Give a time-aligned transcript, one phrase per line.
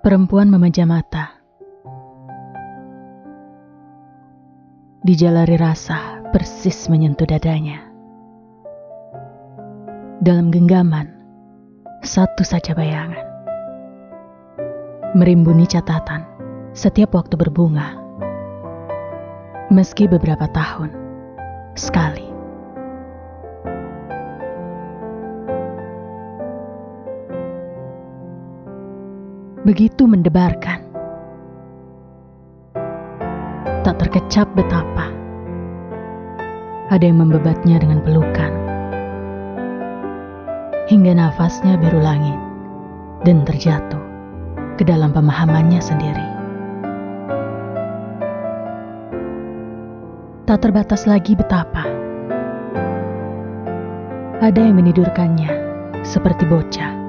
[0.00, 1.36] Perempuan memeja mata.
[5.04, 7.84] Dijalari rasa persis menyentuh dadanya.
[10.24, 11.04] Dalam genggaman,
[12.00, 13.28] satu saja bayangan.
[15.20, 16.24] Merimbuni catatan
[16.72, 18.00] setiap waktu berbunga.
[19.68, 20.96] Meski beberapa tahun,
[21.76, 22.29] sekali.
[29.60, 30.80] Begitu mendebarkan.
[33.84, 35.12] Tak terkecap betapa.
[36.88, 38.52] Ada yang membebatnya dengan pelukan.
[40.88, 42.40] Hingga nafasnya biru langit
[43.28, 44.00] dan terjatuh
[44.80, 46.28] ke dalam pemahamannya sendiri.
[50.48, 51.84] Tak terbatas lagi betapa.
[54.40, 55.52] Ada yang menidurkannya
[56.00, 56.99] seperti bocah.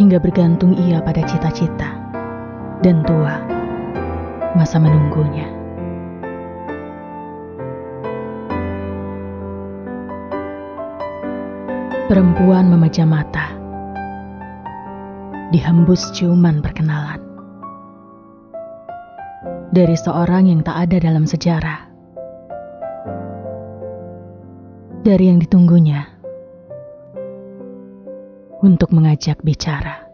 [0.00, 1.92] Hingga bergantung ia pada cita-cita
[2.80, 3.36] dan tua
[4.56, 5.44] masa menunggunya.
[12.08, 13.52] Perempuan memejam mata.
[15.52, 17.20] Dihembus ciuman perkenalan.
[19.68, 21.80] Dari seorang yang tak ada dalam sejarah.
[25.04, 26.19] Dari yang ditunggunya.
[28.60, 30.09] Untuk mengajak bicara.